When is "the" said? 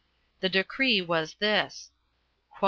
0.39-0.49